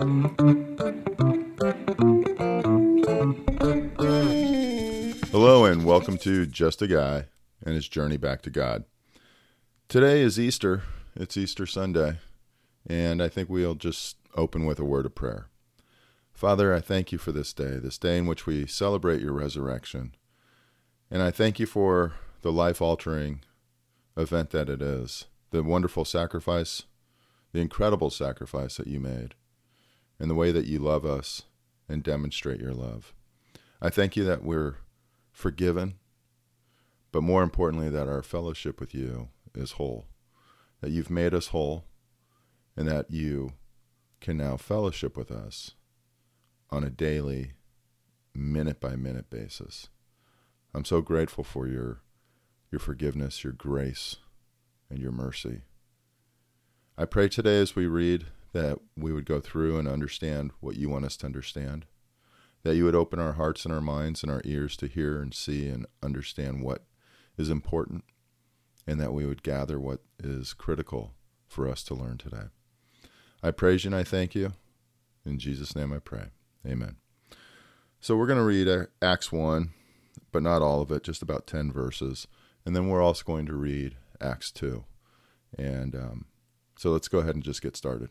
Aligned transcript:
Hello, 0.00 0.08
and 5.66 5.84
welcome 5.84 6.16
to 6.16 6.46
Just 6.46 6.80
a 6.80 6.86
Guy 6.86 7.26
and 7.62 7.74
His 7.74 7.86
Journey 7.86 8.16
Back 8.16 8.40
to 8.42 8.50
God. 8.50 8.84
Today 9.88 10.22
is 10.22 10.40
Easter. 10.40 10.84
It's 11.14 11.36
Easter 11.36 11.66
Sunday, 11.66 12.16
and 12.86 13.22
I 13.22 13.28
think 13.28 13.50
we'll 13.50 13.74
just 13.74 14.16
open 14.34 14.64
with 14.64 14.78
a 14.78 14.86
word 14.86 15.04
of 15.04 15.14
prayer. 15.14 15.48
Father, 16.32 16.74
I 16.74 16.80
thank 16.80 17.12
you 17.12 17.18
for 17.18 17.32
this 17.32 17.52
day, 17.52 17.76
this 17.76 17.98
day 17.98 18.16
in 18.16 18.24
which 18.24 18.46
we 18.46 18.66
celebrate 18.66 19.20
your 19.20 19.34
resurrection. 19.34 20.14
And 21.10 21.22
I 21.22 21.30
thank 21.30 21.60
you 21.60 21.66
for 21.66 22.14
the 22.40 22.52
life 22.52 22.80
altering 22.80 23.42
event 24.16 24.48
that 24.52 24.70
it 24.70 24.80
is, 24.80 25.26
the 25.50 25.62
wonderful 25.62 26.06
sacrifice, 26.06 26.84
the 27.52 27.60
incredible 27.60 28.08
sacrifice 28.08 28.78
that 28.78 28.86
you 28.86 28.98
made, 28.98 29.34
and 30.20 30.30
the 30.30 30.34
way 30.34 30.52
that 30.52 30.66
you 30.66 30.78
love 30.78 31.04
us 31.04 31.42
and 31.88 32.02
demonstrate 32.02 32.60
your 32.60 32.74
love. 32.74 33.14
I 33.80 33.88
thank 33.88 34.14
you 34.14 34.24
that 34.24 34.44
we're 34.44 34.76
forgiven, 35.32 35.94
but 37.10 37.22
more 37.22 37.42
importantly, 37.42 37.88
that 37.88 38.08
our 38.08 38.22
fellowship 38.22 38.78
with 38.78 38.94
you 38.94 39.28
is 39.54 39.72
whole, 39.72 40.06
that 40.82 40.90
you've 40.90 41.10
made 41.10 41.34
us 41.34 41.48
whole, 41.48 41.86
and 42.76 42.86
that 42.86 43.10
you 43.10 43.54
can 44.20 44.36
now 44.36 44.56
fellowship 44.56 45.16
with 45.16 45.30
us 45.30 45.72
on 46.68 46.84
a 46.84 46.90
daily, 46.90 47.54
minute 48.34 48.80
by 48.80 48.94
minute 48.94 49.30
basis. 49.30 49.88
I'm 50.74 50.84
so 50.84 51.00
grateful 51.00 51.42
for 51.42 51.66
your 51.66 52.02
your 52.70 52.78
forgiveness, 52.78 53.42
your 53.42 53.52
grace, 53.52 54.18
and 54.88 55.00
your 55.00 55.10
mercy. 55.10 55.62
I 56.96 57.04
pray 57.04 57.28
today 57.28 57.60
as 57.60 57.74
we 57.74 57.86
read 57.86 58.26
that 58.52 58.78
we 58.96 59.12
would 59.12 59.26
go 59.26 59.40
through 59.40 59.78
and 59.78 59.86
understand 59.86 60.52
what 60.60 60.76
you 60.76 60.88
want 60.88 61.04
us 61.04 61.16
to 61.18 61.26
understand, 61.26 61.86
that 62.62 62.76
you 62.76 62.84
would 62.84 62.94
open 62.94 63.18
our 63.18 63.34
hearts 63.34 63.64
and 63.64 63.72
our 63.72 63.80
minds 63.80 64.22
and 64.22 64.30
our 64.30 64.42
ears 64.44 64.76
to 64.78 64.86
hear 64.86 65.22
and 65.22 65.32
see 65.34 65.68
and 65.68 65.86
understand 66.02 66.62
what 66.62 66.84
is 67.38 67.48
important, 67.48 68.04
and 68.86 69.00
that 69.00 69.12
we 69.12 69.24
would 69.24 69.42
gather 69.42 69.78
what 69.78 70.00
is 70.18 70.52
critical 70.52 71.14
for 71.46 71.68
us 71.68 71.82
to 71.84 71.94
learn 71.94 72.18
today. 72.18 72.48
I 73.42 73.50
praise 73.50 73.84
you 73.84 73.88
and 73.88 73.96
I 73.96 74.04
thank 74.04 74.34
you. 74.34 74.52
In 75.24 75.38
Jesus' 75.38 75.76
name 75.76 75.92
I 75.92 75.98
pray. 75.98 76.26
Amen. 76.66 76.96
So 78.00 78.16
we're 78.16 78.26
going 78.26 78.38
to 78.38 78.44
read 78.44 78.86
Acts 79.02 79.30
1, 79.30 79.70
but 80.32 80.42
not 80.42 80.62
all 80.62 80.80
of 80.80 80.90
it, 80.90 81.02
just 81.02 81.22
about 81.22 81.46
10 81.46 81.72
verses. 81.72 82.26
And 82.64 82.74
then 82.74 82.88
we're 82.88 83.02
also 83.02 83.24
going 83.24 83.46
to 83.46 83.54
read 83.54 83.96
Acts 84.20 84.50
2. 84.52 84.84
And 85.58 85.94
um, 85.94 86.26
so 86.76 86.90
let's 86.90 87.08
go 87.08 87.18
ahead 87.18 87.34
and 87.34 87.44
just 87.44 87.62
get 87.62 87.76
started. 87.76 88.10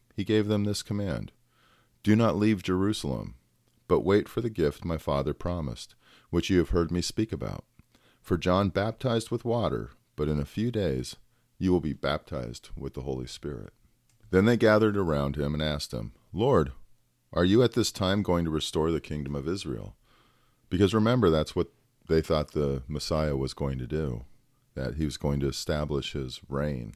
he 0.15 0.23
gave 0.23 0.47
them 0.47 0.63
this 0.63 0.83
command 0.83 1.31
Do 2.03 2.15
not 2.15 2.37
leave 2.37 2.63
Jerusalem, 2.63 3.35
but 3.87 4.05
wait 4.05 4.27
for 4.27 4.41
the 4.41 4.49
gift 4.49 4.85
my 4.85 4.97
Father 4.97 5.33
promised, 5.33 5.95
which 6.29 6.49
you 6.49 6.57
have 6.59 6.69
heard 6.69 6.91
me 6.91 7.01
speak 7.01 7.31
about. 7.31 7.65
For 8.21 8.37
John 8.37 8.69
baptized 8.69 9.31
with 9.31 9.45
water, 9.45 9.91
but 10.15 10.27
in 10.27 10.39
a 10.39 10.45
few 10.45 10.71
days 10.71 11.15
you 11.57 11.71
will 11.71 11.79
be 11.79 11.93
baptized 11.93 12.69
with 12.75 12.93
the 12.93 13.01
Holy 13.01 13.27
Spirit. 13.27 13.73
Then 14.31 14.45
they 14.45 14.57
gathered 14.57 14.97
around 14.97 15.35
him 15.35 15.53
and 15.53 15.61
asked 15.61 15.93
him, 15.93 16.13
Lord, 16.33 16.71
are 17.33 17.45
you 17.45 17.63
at 17.63 17.73
this 17.73 17.91
time 17.91 18.23
going 18.23 18.45
to 18.45 18.51
restore 18.51 18.91
the 18.91 19.01
kingdom 19.01 19.35
of 19.35 19.47
Israel? 19.47 19.95
Because 20.69 20.93
remember, 20.93 21.29
that's 21.29 21.55
what 21.55 21.67
they 22.07 22.21
thought 22.21 22.51
the 22.51 22.83
Messiah 22.87 23.35
was 23.35 23.53
going 23.53 23.77
to 23.77 23.87
do, 23.87 24.25
that 24.75 24.95
he 24.95 25.05
was 25.05 25.17
going 25.17 25.39
to 25.41 25.47
establish 25.47 26.13
his 26.13 26.41
reign. 26.49 26.93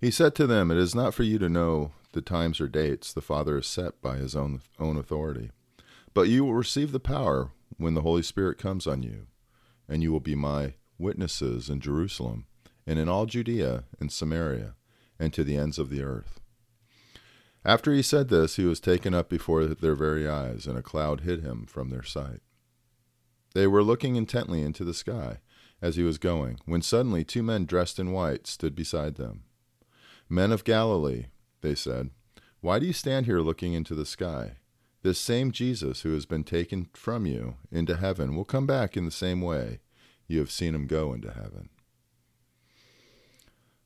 He 0.00 0.10
said 0.10 0.34
to 0.36 0.46
them, 0.46 0.70
It 0.70 0.78
is 0.78 0.94
not 0.94 1.12
for 1.12 1.24
you 1.24 1.38
to 1.38 1.48
know 1.48 1.92
the 2.12 2.22
times 2.22 2.60
or 2.60 2.68
dates 2.68 3.12
the 3.12 3.20
Father 3.20 3.56
has 3.56 3.66
set 3.66 4.00
by 4.00 4.16
his 4.16 4.34
own, 4.34 4.62
own 4.78 4.96
authority, 4.96 5.50
but 6.14 6.28
you 6.28 6.44
will 6.44 6.54
receive 6.54 6.92
the 6.92 6.98
power 7.00 7.50
when 7.76 7.94
the 7.94 8.00
Holy 8.00 8.22
Spirit 8.22 8.56
comes 8.56 8.86
on 8.86 9.02
you, 9.02 9.26
and 9.88 10.02
you 10.02 10.10
will 10.10 10.20
be 10.20 10.34
my 10.34 10.74
witnesses 10.98 11.68
in 11.68 11.80
Jerusalem 11.80 12.46
and 12.86 12.98
in 12.98 13.08
all 13.08 13.26
Judea 13.26 13.84
and 14.00 14.10
Samaria 14.10 14.74
and 15.18 15.34
to 15.34 15.44
the 15.44 15.56
ends 15.56 15.78
of 15.78 15.90
the 15.90 16.02
earth. 16.02 16.40
After 17.62 17.92
he 17.92 18.00
said 18.00 18.28
this, 18.28 18.56
he 18.56 18.64
was 18.64 18.80
taken 18.80 19.12
up 19.12 19.28
before 19.28 19.66
their 19.66 19.94
very 19.94 20.26
eyes, 20.26 20.66
and 20.66 20.78
a 20.78 20.82
cloud 20.82 21.20
hid 21.20 21.42
him 21.42 21.66
from 21.66 21.90
their 21.90 22.02
sight. 22.02 22.40
They 23.54 23.66
were 23.66 23.82
looking 23.82 24.16
intently 24.16 24.62
into 24.62 24.82
the 24.82 24.94
sky 24.94 25.40
as 25.82 25.96
he 25.96 26.02
was 26.02 26.16
going, 26.16 26.58
when 26.64 26.80
suddenly 26.80 27.22
two 27.22 27.42
men 27.42 27.66
dressed 27.66 27.98
in 27.98 28.12
white 28.12 28.46
stood 28.46 28.74
beside 28.74 29.16
them. 29.16 29.42
Men 30.32 30.52
of 30.52 30.62
Galilee, 30.62 31.26
they 31.60 31.74
said, 31.74 32.10
why 32.60 32.78
do 32.78 32.86
you 32.86 32.92
stand 32.92 33.26
here 33.26 33.40
looking 33.40 33.72
into 33.72 33.96
the 33.96 34.06
sky? 34.06 34.52
This 35.02 35.18
same 35.18 35.50
Jesus 35.50 36.02
who 36.02 36.14
has 36.14 36.24
been 36.24 36.44
taken 36.44 36.88
from 36.92 37.26
you 37.26 37.56
into 37.72 37.96
heaven 37.96 38.36
will 38.36 38.44
come 38.44 38.66
back 38.66 38.96
in 38.96 39.04
the 39.04 39.10
same 39.10 39.40
way 39.40 39.80
you 40.28 40.38
have 40.38 40.50
seen 40.50 40.74
him 40.74 40.86
go 40.86 41.12
into 41.12 41.32
heaven. 41.32 41.70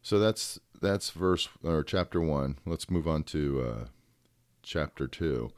So 0.03 0.19
that's 0.19 0.59
that's 0.83 1.10
verse 1.10 1.49
or 1.62 1.83
chapter 1.83 2.21
one. 2.21 2.59
Let's 2.66 2.91
move 2.91 3.09
on 3.09 3.22
to 3.25 3.62
uh, 3.62 3.84
chapter 4.62 5.06
two. 5.06 5.50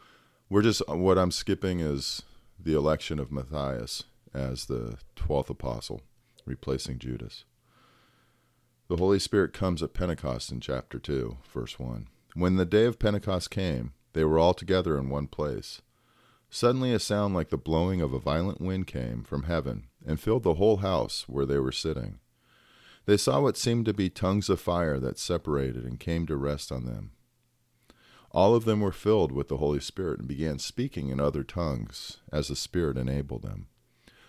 We're 0.48 0.62
just 0.62 0.86
what 0.88 1.18
I'm 1.18 1.32
skipping 1.32 1.80
is 1.80 2.22
the 2.56 2.74
election 2.74 3.18
of 3.18 3.32
Matthias 3.32 4.04
as 4.32 4.66
the 4.66 4.98
twelfth 5.16 5.50
apostle, 5.50 6.02
replacing 6.44 7.00
Judas. 7.00 7.44
The 8.88 8.96
Holy 8.98 9.18
Spirit 9.18 9.52
comes 9.52 9.82
at 9.82 9.94
Pentecost 9.94 10.52
in 10.52 10.60
chapter 10.60 11.00
2, 11.00 11.38
verse 11.52 11.76
1. 11.76 12.06
When 12.34 12.54
the 12.54 12.64
day 12.64 12.84
of 12.84 13.00
Pentecost 13.00 13.50
came, 13.50 13.92
they 14.12 14.22
were 14.22 14.38
all 14.38 14.54
together 14.54 14.96
in 14.96 15.10
one 15.10 15.26
place. 15.26 15.82
Suddenly 16.50 16.92
a 16.92 17.00
sound 17.00 17.34
like 17.34 17.48
the 17.48 17.56
blowing 17.56 18.00
of 18.00 18.12
a 18.12 18.20
violent 18.20 18.60
wind 18.60 18.86
came 18.86 19.24
from 19.24 19.42
heaven 19.42 19.88
and 20.06 20.20
filled 20.20 20.44
the 20.44 20.54
whole 20.54 20.76
house 20.76 21.24
where 21.26 21.44
they 21.44 21.58
were 21.58 21.72
sitting. 21.72 22.20
They 23.06 23.16
saw 23.16 23.40
what 23.40 23.56
seemed 23.56 23.86
to 23.86 23.92
be 23.92 24.08
tongues 24.08 24.48
of 24.48 24.60
fire 24.60 25.00
that 25.00 25.18
separated 25.18 25.84
and 25.84 25.98
came 25.98 26.24
to 26.26 26.36
rest 26.36 26.70
on 26.70 26.86
them. 26.86 27.10
All 28.30 28.54
of 28.54 28.66
them 28.66 28.80
were 28.80 28.92
filled 28.92 29.32
with 29.32 29.48
the 29.48 29.56
Holy 29.56 29.80
Spirit 29.80 30.20
and 30.20 30.28
began 30.28 30.60
speaking 30.60 31.08
in 31.08 31.18
other 31.18 31.42
tongues 31.42 32.18
as 32.30 32.48
the 32.48 32.56
Spirit 32.56 32.96
enabled 32.96 33.42
them. 33.42 33.66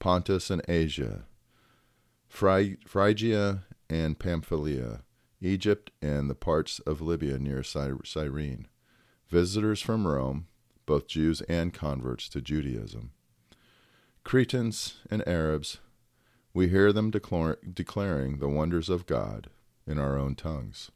Pontus 0.00 0.50
and 0.50 0.62
Asia, 0.66 1.24
Phrygia 2.28 3.64
and 3.88 4.18
Pamphylia, 4.18 5.02
Egypt 5.40 5.90
and 6.02 6.28
the 6.28 6.34
parts 6.34 6.80
of 6.80 7.00
Libya 7.00 7.38
near 7.38 7.62
Cyrene, 7.62 8.66
visitors 9.28 9.80
from 9.80 10.08
Rome, 10.08 10.48
both 10.86 11.06
Jews 11.06 11.42
and 11.42 11.72
converts 11.72 12.28
to 12.30 12.40
Judaism, 12.40 13.12
Cretans 14.24 14.96
and 15.10 15.26
Arabs, 15.28 15.78
we 16.52 16.68
hear 16.68 16.92
them 16.92 17.10
declar- 17.10 17.58
declaring 17.62 18.38
the 18.38 18.48
wonders 18.48 18.88
of 18.88 19.06
God 19.06 19.50
in 19.86 19.98
our 19.98 20.18
own 20.18 20.34
tongues. 20.34 20.90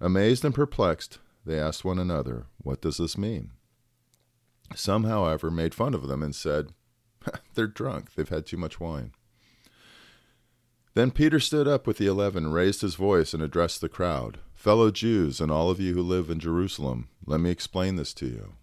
Amazed 0.00 0.44
and 0.44 0.54
perplexed, 0.54 1.18
they 1.44 1.58
asked 1.58 1.84
one 1.84 1.98
another, 1.98 2.46
What 2.58 2.80
does 2.80 2.98
this 2.98 3.16
mean? 3.16 3.52
Some, 4.74 5.04
however, 5.04 5.50
made 5.50 5.74
fun 5.74 5.94
of 5.94 6.08
them 6.08 6.22
and 6.22 6.34
said, 6.34 6.72
They're 7.54 7.66
drunk. 7.66 8.14
They've 8.14 8.28
had 8.28 8.46
too 8.46 8.56
much 8.56 8.80
wine. 8.80 9.12
Then 10.94 11.10
Peter 11.10 11.38
stood 11.38 11.68
up 11.68 11.86
with 11.86 11.98
the 11.98 12.06
eleven, 12.06 12.50
raised 12.50 12.80
his 12.80 12.96
voice, 12.96 13.32
and 13.32 13.42
addressed 13.42 13.80
the 13.80 13.88
crowd 13.88 14.38
Fellow 14.54 14.90
Jews, 14.90 15.40
and 15.40 15.52
all 15.52 15.70
of 15.70 15.78
you 15.78 15.94
who 15.94 16.02
live 16.02 16.30
in 16.30 16.40
Jerusalem, 16.40 17.08
let 17.24 17.38
me 17.38 17.50
explain 17.50 17.94
this 17.94 18.12
to 18.14 18.26
you. 18.26 18.54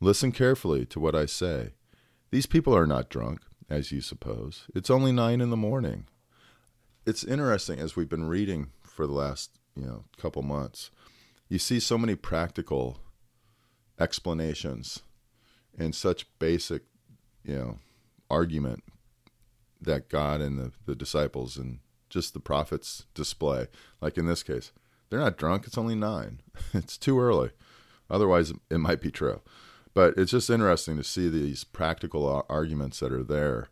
Listen 0.00 0.30
carefully 0.30 0.86
to 0.86 1.00
what 1.00 1.16
I 1.16 1.26
say. 1.26 1.72
These 2.30 2.46
people 2.46 2.76
are 2.76 2.86
not 2.86 3.08
drunk, 3.08 3.40
as 3.68 3.90
you 3.90 4.00
suppose. 4.00 4.66
It's 4.74 4.90
only 4.90 5.10
nine 5.10 5.40
in 5.40 5.50
the 5.50 5.56
morning. 5.56 6.06
It's 7.04 7.24
interesting 7.24 7.80
as 7.80 7.96
we've 7.96 8.08
been 8.08 8.28
reading 8.28 8.70
for 8.84 9.06
the 9.06 9.12
last 9.12 9.58
you 9.74 9.84
know 9.84 10.04
couple 10.18 10.42
months. 10.42 10.90
You 11.48 11.58
see 11.58 11.80
so 11.80 11.96
many 11.98 12.14
practical 12.14 13.00
explanations 13.98 15.00
and 15.78 15.94
such 15.94 16.26
basic, 16.38 16.82
you 17.46 17.54
know, 17.54 17.78
argument 18.30 18.82
that 19.80 20.08
God 20.08 20.40
and 20.40 20.58
the, 20.58 20.72
the 20.84 20.94
disciples 20.94 21.56
and 21.56 21.78
just 22.08 22.34
the 22.34 22.40
prophets 22.40 23.04
display. 23.14 23.66
Like 24.00 24.18
in 24.18 24.26
this 24.26 24.42
case, 24.42 24.72
they're 25.08 25.20
not 25.20 25.38
drunk. 25.38 25.66
It's 25.66 25.78
only 25.78 25.94
nine. 25.94 26.40
it's 26.74 26.98
too 26.98 27.20
early. 27.20 27.50
Otherwise, 28.10 28.52
it 28.70 28.78
might 28.78 29.00
be 29.00 29.10
true. 29.10 29.40
But 29.94 30.14
it's 30.18 30.30
just 30.30 30.50
interesting 30.50 30.96
to 30.96 31.04
see 31.04 31.28
these 31.28 31.64
practical 31.64 32.44
arguments 32.48 33.00
that 33.00 33.12
are 33.12 33.24
there 33.24 33.68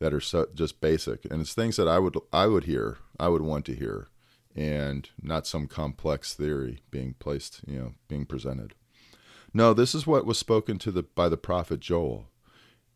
that 0.00 0.14
are 0.14 0.20
so, 0.20 0.46
just 0.54 0.80
basic, 0.80 1.24
and 1.24 1.40
it's 1.40 1.54
things 1.54 1.76
that 1.76 1.88
I 1.88 1.98
would 1.98 2.16
I 2.32 2.46
would 2.46 2.64
hear, 2.64 2.98
I 3.18 3.28
would 3.28 3.42
want 3.42 3.64
to 3.66 3.74
hear, 3.74 4.08
and 4.54 5.08
not 5.20 5.46
some 5.46 5.66
complex 5.66 6.34
theory 6.34 6.80
being 6.90 7.14
placed, 7.18 7.60
you 7.66 7.78
know, 7.78 7.94
being 8.06 8.26
presented. 8.26 8.74
No, 9.52 9.74
this 9.74 9.94
is 9.94 10.06
what 10.06 10.26
was 10.26 10.38
spoken 10.38 10.78
to 10.78 10.90
the 10.90 11.02
by 11.02 11.28
the 11.28 11.36
prophet 11.36 11.80
Joel. 11.80 12.26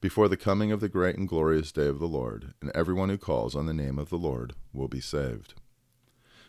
before 0.00 0.28
the 0.28 0.36
coming 0.36 0.72
of 0.72 0.80
the 0.80 0.88
great 0.88 1.16
and 1.16 1.28
glorious 1.28 1.72
day 1.72 1.86
of 1.86 1.98
the 1.98 2.08
Lord, 2.08 2.54
and 2.60 2.70
everyone 2.74 3.08
who 3.08 3.18
calls 3.18 3.54
on 3.56 3.66
the 3.66 3.74
name 3.74 3.98
of 3.98 4.10
the 4.10 4.18
Lord 4.18 4.54
will 4.72 4.88
be 4.88 5.00
saved. 5.00 5.54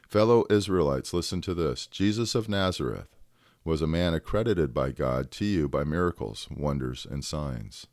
Fellow 0.07 0.45
Israelites, 0.49 1.13
listen 1.13 1.41
to 1.41 1.53
this 1.53 1.87
Jesus 1.87 2.35
of 2.35 2.47
Nazareth 2.47 3.17
was 3.63 3.81
a 3.81 3.87
man 3.87 4.13
accredited 4.13 4.73
by 4.73 4.91
God 4.91 5.31
to 5.31 5.45
you 5.45 5.67
by 5.67 5.83
miracles, 5.83 6.47
wonders, 6.49 7.05
and 7.09 7.23
signs, 7.25 7.87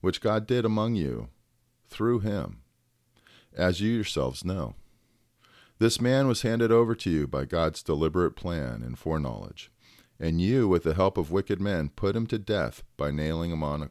which 0.00 0.20
God 0.20 0.46
did 0.46 0.64
among 0.66 0.94
you 0.94 1.28
through 1.88 2.20
him, 2.20 2.60
as 3.56 3.80
you 3.80 3.90
yourselves 3.90 4.44
know. 4.44 4.74
This 5.78 6.00
man 6.00 6.28
was 6.28 6.42
handed 6.42 6.70
over 6.70 6.94
to 6.94 7.10
you 7.10 7.26
by 7.26 7.44
God's 7.44 7.82
deliberate 7.82 8.36
plan 8.36 8.82
and 8.82 8.98
foreknowledge, 8.98 9.70
and 10.20 10.40
you, 10.40 10.68
with 10.68 10.82
the 10.82 10.94
help 10.94 11.16
of 11.16 11.30
wicked 11.30 11.60
men, 11.60 11.90
put 11.90 12.16
him 12.16 12.26
to 12.26 12.38
death 12.38 12.82
by 12.96 13.10
nailing 13.10 13.50
him 13.50 13.62
on 13.62 13.82
a, 13.82 13.90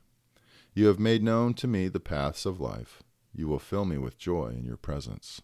You 0.73 0.87
have 0.87 0.99
made 0.99 1.23
known 1.23 1.53
to 1.55 1.67
me 1.67 1.87
the 1.87 1.99
paths 1.99 2.45
of 2.45 2.59
life. 2.59 3.03
You 3.33 3.47
will 3.47 3.59
fill 3.59 3.85
me 3.85 3.97
with 3.97 4.17
joy 4.17 4.47
in 4.57 4.65
your 4.65 4.77
presence. 4.77 5.41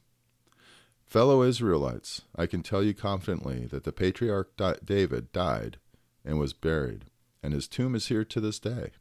Fellow 1.06 1.42
Israelites, 1.42 2.22
I 2.36 2.46
can 2.46 2.64
tell 2.64 2.84
you 2.84 2.94
confidently 2.94 3.66
that 3.68 3.84
the 3.84 3.92
patriarch 3.92 4.52
David 4.84 5.32
died 5.32 5.78
and 6.26 6.40
was 6.40 6.54
buried, 6.54 7.06
and 7.42 7.54
his 7.54 7.68
tomb 7.68 7.96
is 7.96 8.08
here 8.08 8.26
to 8.26 8.42
this 8.42 8.60
day. 8.60 8.92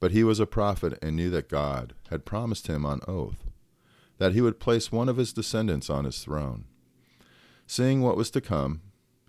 But 0.00 0.12
he 0.12 0.22
was 0.22 0.38
a 0.38 0.46
prophet 0.46 0.96
and 1.02 1.16
knew 1.16 1.30
that 1.30 1.48
God 1.48 1.94
had 2.10 2.24
promised 2.24 2.68
him 2.68 2.86
on 2.86 3.00
oath 3.08 3.44
that 4.18 4.34
he 4.34 4.40
would 4.40 4.60
place 4.60 4.92
one 4.92 5.08
of 5.08 5.16
his 5.16 5.32
descendants 5.32 5.88
on 5.88 6.04
his 6.04 6.18
throne. 6.18 6.64
Seeing 7.66 8.02
what 8.02 8.16
was 8.16 8.30
to 8.32 8.40
come, 8.40 8.82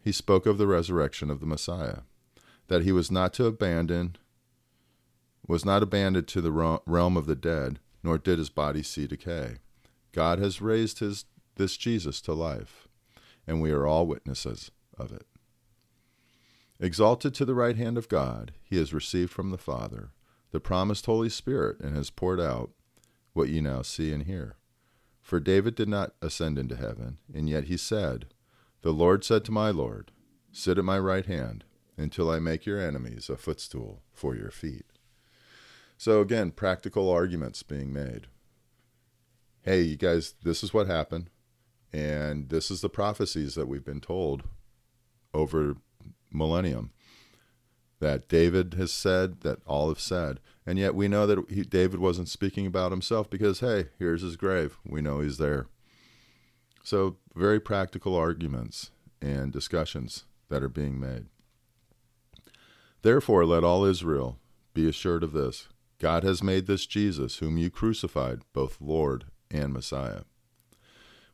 he 0.04 0.12
spoke 0.12 0.46
of 0.46 0.58
the 0.58 0.68
resurrection 0.68 1.30
of 1.30 1.40
the 1.40 1.46
Messiah, 1.46 2.00
that 2.68 2.84
he 2.84 2.92
was 2.92 3.12
not 3.12 3.34
to 3.34 3.46
abandon 3.46 4.18
was 5.50 5.66
not 5.66 5.82
abandoned 5.82 6.28
to 6.28 6.42
the 6.42 6.80
realm 6.86 7.18
of 7.18 7.26
the 7.26 7.36
dead, 7.36 7.80
nor 8.04 8.20
did 8.20 8.38
his 8.38 8.52
body 8.52 8.84
see 8.84 9.08
decay. 9.08 9.56
God 10.12 10.38
has 10.38 10.62
raised 10.62 11.00
his 11.00 11.26
this 11.56 11.76
Jesus 11.76 12.22
to 12.22 12.34
life, 12.34 12.88
and 13.48 13.60
we 13.60 13.72
are 13.72 13.88
all 13.88 14.06
witnesses 14.06 14.70
of 14.96 15.12
it. 15.12 15.26
Exalted 16.80 17.34
to 17.34 17.46
the 17.46 17.56
right 17.56 17.76
hand 17.76 17.98
of 17.98 18.08
God, 18.08 18.54
he 18.64 18.78
has 18.78 18.94
received 18.94 19.32
from 19.32 19.50
the 19.50 19.58
Father 19.58 20.12
the 20.52 20.60
promised 20.60 21.08
Holy 21.08 21.30
Spirit 21.30 21.80
and 21.80 21.96
has 21.96 22.12
poured 22.12 22.40
out 22.40 22.70
what 23.34 23.50
you 23.50 23.60
now 23.60 23.82
see 23.82 24.14
and 24.14 24.24
hear. 24.24 24.56
For 25.20 25.40
David 25.40 25.74
did 25.74 25.90
not 25.90 26.14
ascend 26.22 26.60
into 26.60 26.76
heaven, 26.76 27.18
and 27.34 27.50
yet 27.50 27.64
he 27.64 27.76
said, 27.76 28.28
The 28.84 28.94
Lord 28.94 29.24
said 29.24 29.46
to 29.46 29.52
my 29.52 29.72
Lord, 29.72 30.12
Sit 30.52 30.78
at 30.78 30.86
my 30.86 31.00
right 31.00 31.26
hand 31.26 31.64
until 31.98 32.30
I 32.30 32.38
make 32.38 32.68
your 32.68 32.80
enemies 32.80 33.30
a 33.30 33.36
footstool 33.36 34.04
for 34.14 34.36
your 34.36 34.52
feet. 34.52 34.86
So 36.00 36.22
again, 36.22 36.52
practical 36.52 37.10
arguments 37.10 37.62
being 37.62 37.92
made. 37.92 38.28
Hey, 39.64 39.82
you 39.82 39.98
guys, 39.98 40.34
this 40.44 40.64
is 40.64 40.74
what 40.74 40.88
happened. 40.88 41.30
And 41.92 42.48
this 42.48 42.72
is 42.72 42.80
the 42.80 42.88
prophecies 42.88 43.56
that 43.56 43.68
we've 43.68 43.84
been 43.84 44.00
told 44.00 44.44
over 45.34 45.76
millennium 46.32 46.92
that 48.00 48.30
David 48.30 48.76
has 48.76 48.94
said, 48.94 49.42
that 49.42 49.60
all 49.66 49.90
have 49.90 50.00
said. 50.00 50.40
And 50.66 50.80
yet 50.80 50.96
we 50.96 51.10
know 51.10 51.28
that 51.28 51.50
he, 51.50 51.64
David 51.64 52.00
wasn't 52.00 52.30
speaking 52.30 52.66
about 52.66 52.92
himself 52.94 53.30
because, 53.30 53.60
hey, 53.60 53.88
here's 54.00 54.22
his 54.22 54.38
grave. 54.38 54.78
We 54.86 55.02
know 55.02 55.20
he's 55.20 55.38
there. 55.38 55.68
So, 56.82 57.18
very 57.36 57.60
practical 57.60 58.16
arguments 58.16 58.92
and 59.22 59.52
discussions 59.52 60.24
that 60.48 60.64
are 60.64 60.70
being 60.70 60.98
made. 60.98 61.26
Therefore, 63.02 63.46
let 63.46 63.66
all 63.66 63.84
Israel 63.84 64.40
be 64.74 64.88
assured 64.88 65.24
of 65.24 65.34
this 65.34 65.68
God 66.00 66.24
has 66.24 66.42
made 66.42 66.66
this 66.66 66.86
Jesus, 66.86 67.38
whom 67.38 67.58
you 67.58 67.70
crucified, 67.70 68.40
both 68.54 68.80
Lord 68.80 69.26
and 69.52 69.74
Messiah. 69.74 70.22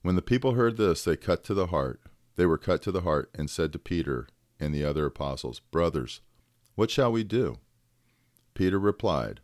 When 0.02 0.16
the 0.16 0.24
people 0.24 0.54
heard 0.54 0.78
this, 0.78 1.04
they 1.04 1.16
cut 1.16 1.44
to 1.44 1.54
the 1.54 1.68
heart. 1.68 2.02
They 2.36 2.48
were 2.48 2.58
cut 2.58 2.82
to 2.84 2.92
the 2.92 3.02
heart 3.02 3.30
and 3.36 3.48
said 3.48 3.72
to 3.74 3.80
Peter 3.80 4.28
and 4.60 4.74
the 4.74 4.84
other 4.84 5.06
apostles, 5.06 5.60
Brothers, 5.60 6.22
what 6.74 6.90
shall 6.90 7.12
we 7.12 7.24
do? 7.24 7.60
Peter 8.56 8.80
replied, 8.80 9.40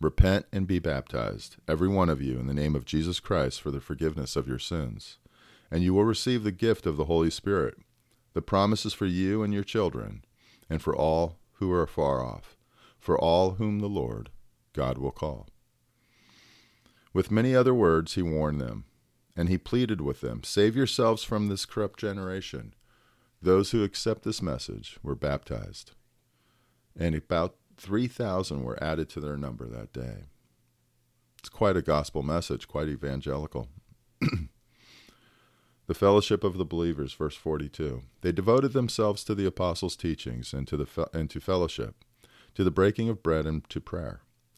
Repent 0.00 0.44
and 0.52 0.66
be 0.66 0.78
baptized, 0.78 1.56
every 1.66 1.88
one 1.88 2.10
of 2.10 2.20
you, 2.20 2.38
in 2.38 2.46
the 2.46 2.52
name 2.52 2.74
of 2.74 2.84
Jesus 2.84 3.20
Christ 3.20 3.62
for 3.62 3.70
the 3.70 3.80
forgiveness 3.80 4.36
of 4.36 4.48
your 4.48 4.58
sins, 4.58 5.16
and 5.70 5.82
you 5.82 5.94
will 5.94 6.04
receive 6.04 6.44
the 6.44 6.52
gift 6.52 6.84
of 6.84 6.98
the 6.98 7.06
Holy 7.06 7.30
Spirit. 7.30 7.78
The 8.34 8.42
promise 8.42 8.84
is 8.84 8.92
for 8.92 9.06
you 9.06 9.42
and 9.42 9.54
your 9.54 9.64
children, 9.64 10.24
and 10.68 10.82
for 10.82 10.94
all 10.94 11.38
who 11.54 11.72
are 11.72 11.86
far 11.86 12.22
off, 12.22 12.56
for 12.98 13.18
all 13.18 13.52
whom 13.52 13.78
the 13.78 13.88
Lord 13.88 14.28
God 14.72 14.98
will 14.98 15.10
call. 15.10 15.48
With 17.12 17.30
many 17.30 17.54
other 17.54 17.74
words, 17.74 18.14
he 18.14 18.22
warned 18.22 18.60
them 18.60 18.84
and 19.36 19.48
he 19.48 19.58
pleaded 19.58 20.00
with 20.00 20.20
them 20.20 20.42
Save 20.44 20.76
yourselves 20.76 21.24
from 21.24 21.48
this 21.48 21.64
corrupt 21.64 21.98
generation. 21.98 22.74
Those 23.40 23.70
who 23.72 23.82
accept 23.82 24.22
this 24.22 24.40
message 24.40 24.98
were 25.02 25.16
baptized, 25.16 25.92
and 26.96 27.14
about 27.14 27.56
3,000 27.76 28.62
were 28.62 28.82
added 28.82 29.08
to 29.10 29.20
their 29.20 29.36
number 29.36 29.66
that 29.66 29.92
day. 29.92 30.24
It's 31.38 31.48
quite 31.48 31.76
a 31.76 31.82
gospel 31.82 32.22
message, 32.22 32.68
quite 32.68 32.88
evangelical. 32.88 33.68
the 34.20 35.94
fellowship 35.94 36.44
of 36.44 36.56
the 36.56 36.64
believers, 36.64 37.14
verse 37.14 37.34
42. 37.34 38.02
They 38.20 38.30
devoted 38.30 38.74
themselves 38.74 39.24
to 39.24 39.34
the 39.34 39.46
apostles' 39.46 39.96
teachings 39.96 40.52
and 40.52 40.68
to, 40.68 40.76
the 40.76 41.08
and 41.12 41.28
to 41.30 41.40
fellowship, 41.40 42.04
to 42.54 42.62
the 42.62 42.70
breaking 42.70 43.08
of 43.08 43.24
bread 43.24 43.44
and 43.46 43.68
to 43.70 43.80
prayer. 43.80 44.20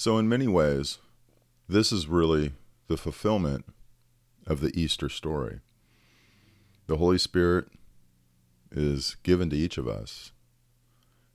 So, 0.00 0.16
in 0.16 0.30
many 0.30 0.48
ways, 0.48 0.96
this 1.68 1.92
is 1.92 2.06
really 2.06 2.54
the 2.86 2.96
fulfillment 2.96 3.66
of 4.46 4.62
the 4.62 4.72
Easter 4.74 5.10
story. 5.10 5.60
The 6.86 6.96
Holy 6.96 7.18
Spirit 7.18 7.66
is 8.72 9.16
given 9.22 9.50
to 9.50 9.56
each 9.58 9.76
of 9.76 9.86
us, 9.86 10.32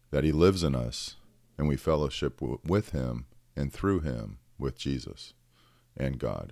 that 0.10 0.24
He 0.24 0.31
lives 0.31 0.63
in 0.63 0.74
us, 0.74 1.17
and 1.60 1.67
we 1.67 1.75
fellowship 1.75 2.39
w- 2.39 2.60
with 2.65 2.89
Him 2.89 3.27
and 3.55 3.72
through 3.72 4.00
Him 4.00 4.39
with 4.57 4.75
Jesus 4.75 5.36
and 5.95 6.17
God. 6.17 6.51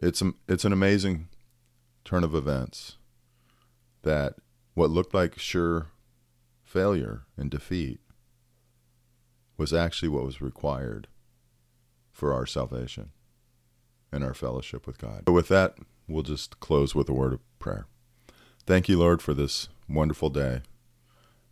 It's, 0.00 0.22
it's 0.46 0.64
an 0.64 0.72
amazing 0.72 1.30
turn 2.04 2.22
of 2.22 2.32
events 2.32 2.96
that 4.02 4.34
what 4.74 4.88
looked 4.88 5.14
like 5.14 5.36
sure 5.36 5.88
failure 6.62 7.22
and 7.36 7.50
defeat 7.50 7.98
was 9.56 9.72
actually 9.72 10.08
what 10.08 10.24
was 10.24 10.40
required 10.40 11.08
for 12.12 12.32
our 12.32 12.46
salvation 12.46 13.10
and 14.12 14.24
our 14.24 14.34
fellowship 14.34 14.86
with 14.86 14.98
God. 14.98 15.22
But 15.24 15.32
with 15.32 15.48
that, 15.48 15.76
we'll 16.08 16.22
just 16.22 16.60
close 16.60 16.94
with 16.94 17.08
a 17.08 17.14
word 17.14 17.32
of 17.32 17.58
prayer. 17.58 17.86
Thank 18.66 18.88
you, 18.88 18.98
Lord, 18.98 19.20
for 19.20 19.34
this 19.34 19.68
wonderful 19.88 20.30
day, 20.30 20.62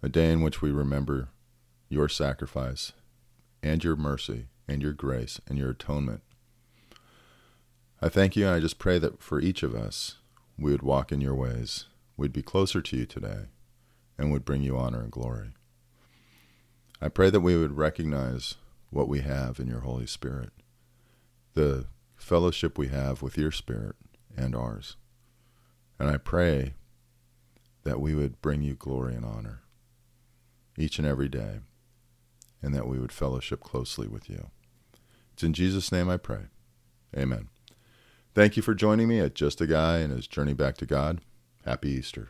a 0.03 0.09
day 0.09 0.33
in 0.33 0.43
which 0.43 0.63
we 0.63 0.71
remember 0.71 1.29
your 1.89 2.09
sacrifice 2.09 2.93
and 3.63 3.85
your 3.85 3.97
mercy 3.97 4.47
and 4.67 4.83
your 4.83 4.93
grace 4.93 5.41
and 5.47 5.59
your 5.59 5.71
atonement. 5.71 6.23
I 8.01 8.09
thank 8.09 8.35
you, 8.35 8.47
and 8.47 8.55
I 8.55 8.61
just 8.61 8.79
pray 8.79 8.99
that 8.99 9.23
for 9.23 9.41
each 9.41 9.63
of 9.63 9.75
us, 9.75 10.17
we 10.59 10.73
would 10.73 10.83
walk 10.83 11.13
in 11.13 11.21
your 11.21 11.35
ways, 11.35 11.87
we'd 12.17 12.33
be 12.33 12.43
closer 12.43 12.81
to 12.81 12.97
you 12.97 13.07
today, 13.07 13.47
and 14.19 14.33
would 14.33 14.45
bring 14.45 14.63
you 14.63 14.77
honor 14.77 15.03
and 15.03 15.11
glory. 15.11 15.51
I 17.03 17.09
pray 17.09 17.31
that 17.31 17.41
we 17.41 17.57
would 17.57 17.77
recognize 17.77 18.55
what 18.91 19.09
we 19.09 19.23
have 19.23 19.59
in 19.59 19.67
your 19.67 19.81
Holy 19.81 20.07
Spirit, 20.07 20.51
the 21.55 21.87
fellowship 22.15 22.79
we 22.79 22.89
have 22.89 23.23
with 23.23 23.37
your 23.37 23.51
Spirit 23.51 23.97
and 24.37 24.55
ours. 24.55 24.95
And 25.99 26.09
I 26.09 26.17
pray 26.17 26.75
that 27.83 28.01
we 28.01 28.15
would 28.15 28.41
bring 28.41 28.63
you 28.63 28.75
glory 28.75 29.17
and 29.17 29.25
honor 29.25 29.63
each 30.79 31.01
and 31.01 31.07
every 31.07 31.29
day, 31.29 31.59
and 32.63 32.73
that 32.73 32.87
we 32.87 33.01
would 33.01 33.11
fellowship 33.11 33.61
closely 33.61 34.07
with 34.07 34.31
you. 34.31 34.51
It's 35.33 35.43
in 35.43 35.55
Jesus' 35.55 35.91
name 35.91 36.09
I 36.09 36.19
pray. 36.19 36.45
Amen. 37.17 37.49
Thank 38.33 38.57
you 38.57 38.63
for 38.63 38.75
joining 38.75 39.09
me 39.09 39.19
at 39.19 39.35
Just 39.35 39.61
a 39.61 39.67
Guy 39.67 39.99
and 39.99 40.13
his 40.13 40.29
journey 40.29 40.55
back 40.55 40.77
to 40.77 40.87
God. 40.87 41.21
Happy 41.65 41.91
Easter. 41.91 42.29